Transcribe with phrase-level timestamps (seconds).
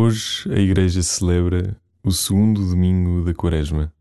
[0.00, 3.92] Hoje a Igreja celebra o segundo domingo da Quaresma.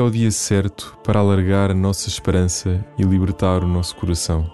[0.00, 4.50] É o dia certo para alargar a nossa esperança e libertar o nosso coração.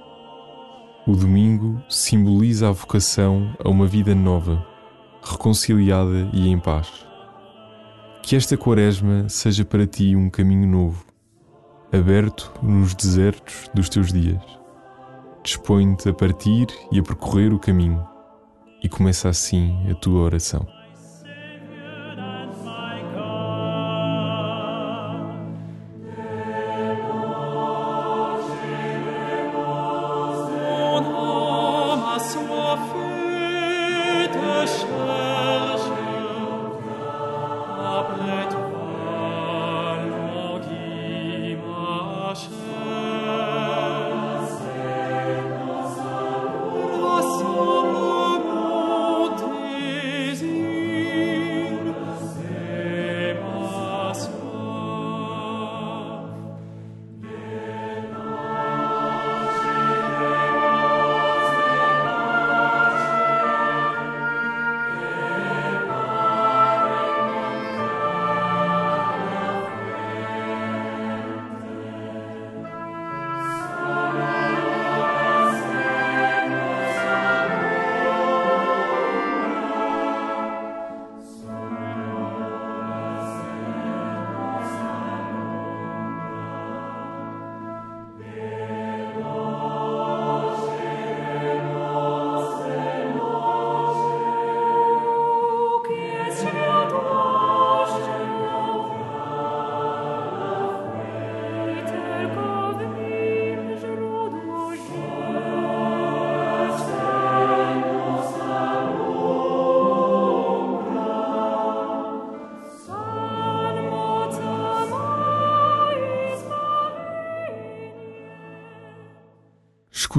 [1.07, 4.67] O domingo simboliza a vocação a uma vida nova,
[5.23, 7.07] reconciliada e em paz.
[8.25, 11.05] Que esta quaresma seja para ti um caminho novo,
[11.93, 14.43] aberto nos desertos dos teus dias.
[15.45, 18.05] Dispõe-te a partir e a percorrer o caminho,
[18.83, 20.67] e começa assim a tua oração.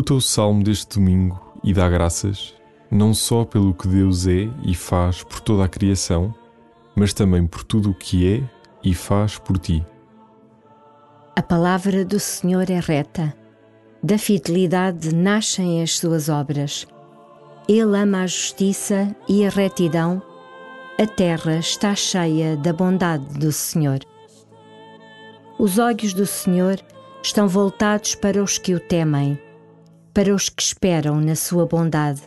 [0.07, 2.55] Escuta o salmo deste domingo e dá graças,
[2.89, 6.33] não só pelo que Deus é e faz por toda a criação,
[6.95, 8.49] mas também por tudo o que é
[8.81, 9.85] e faz por ti.
[11.35, 13.35] A palavra do Senhor é reta,
[14.01, 16.87] da fidelidade nascem as suas obras.
[17.67, 20.21] Ele ama a justiça e a retidão,
[20.97, 23.99] a terra está cheia da bondade do Senhor.
[25.59, 26.79] Os olhos do Senhor
[27.21, 29.37] estão voltados para os que o temem
[30.17, 32.23] para os que esperam na sua bondade,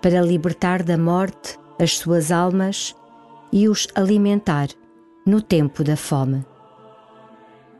[0.00, 2.94] para libertar da morte as suas almas
[3.52, 4.68] e os alimentar
[5.26, 6.46] no tempo da fome.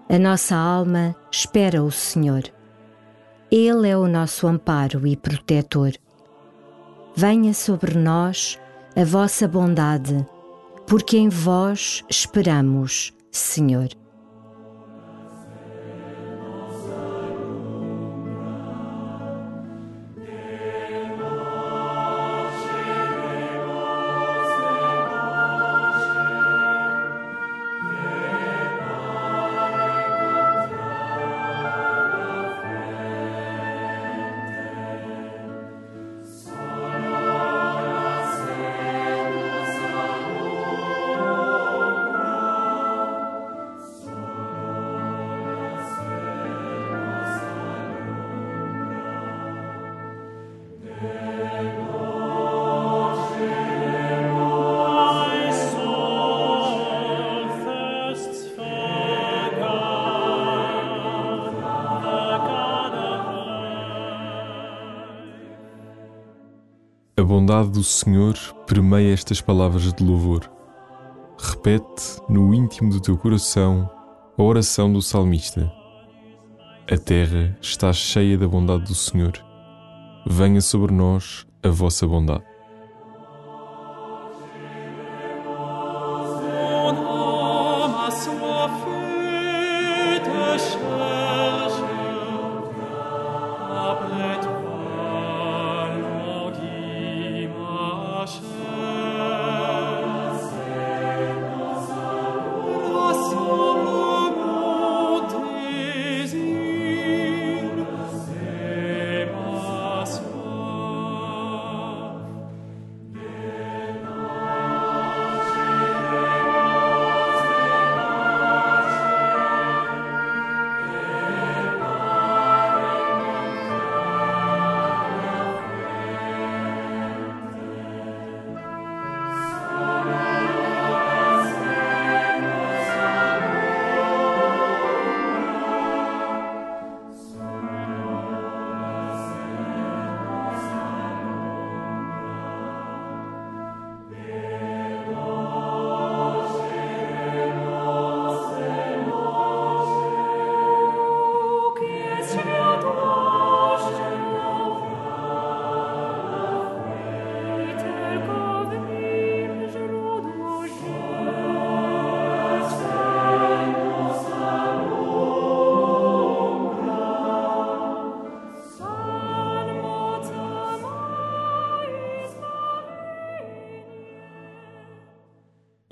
[0.08, 2.42] A nossa alma espera o Senhor.
[3.48, 5.92] Ele é o nosso amparo e protetor.
[7.14, 8.58] Venha sobre nós
[8.96, 10.26] a vossa bondade,
[10.84, 14.01] porque em vós esperamos, Senhor.
[67.22, 68.34] A bondade do Senhor
[68.66, 70.50] permeia estas palavras de louvor.
[71.38, 73.88] Repete no íntimo do teu coração
[74.36, 75.72] a oração do salmista.
[76.90, 79.34] A terra está cheia da bondade do Senhor.
[80.26, 82.42] Venha sobre nós a vossa bondade.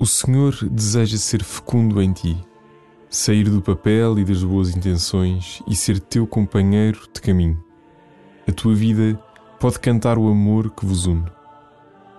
[0.01, 2.35] O Senhor deseja ser fecundo em ti,
[3.07, 7.63] sair do papel e das boas intenções e ser teu companheiro de caminho.
[8.47, 9.13] A tua vida
[9.59, 11.27] pode cantar o amor que vos une.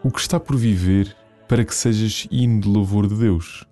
[0.01, 1.13] O que está por viver
[1.49, 3.67] para que sejas hino de louvor de Deus.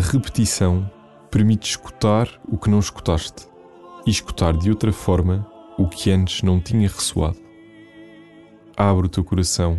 [0.00, 0.90] A repetição
[1.30, 3.46] permite escutar o que não escutaste
[4.06, 7.36] e escutar de outra forma o que antes não tinha ressoado.
[8.74, 9.78] Abre o teu coração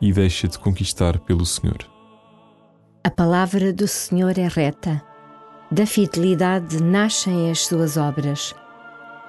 [0.00, 1.78] e deixa-te conquistar pelo Senhor.
[3.04, 5.00] A palavra do Senhor é reta,
[5.70, 8.52] da fidelidade nascem as suas obras.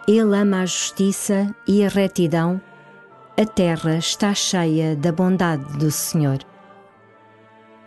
[0.08, 2.60] Ele ama a justiça e a retidão,
[3.40, 6.40] a terra está cheia da bondade do Senhor.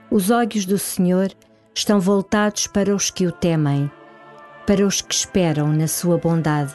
[0.08, 1.34] Os olhos do Senhor
[1.74, 3.90] estão voltados para os que o temem,
[4.66, 6.72] para os que esperam na sua bondade,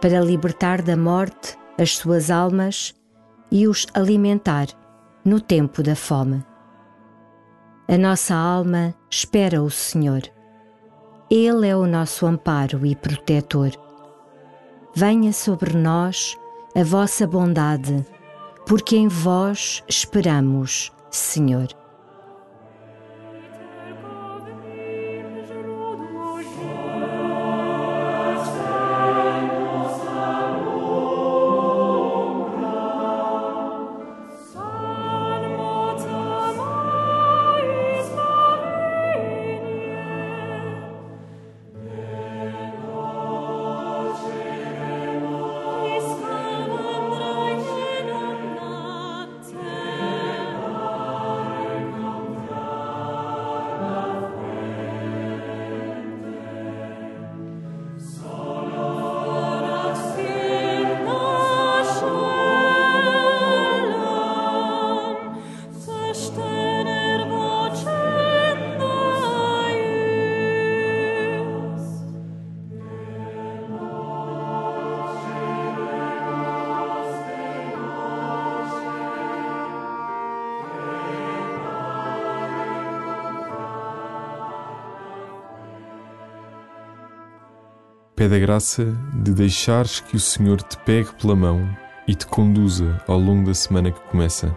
[0.00, 2.94] para libertar da morte as suas almas
[3.50, 4.68] e os alimentar
[5.24, 6.44] no tempo da fome.
[7.88, 10.22] A nossa alma espera o Senhor.
[11.30, 13.70] Ele é o nosso amparo e protetor.
[14.94, 16.36] Venha sobre nós
[16.74, 18.04] a vossa bondade,
[18.66, 21.68] porque em vós esperamos, Senhor.
[88.16, 91.68] Pede a graça de deixares que o Senhor te pegue pela mão
[92.08, 94.56] e te conduza ao longo da semana que começa.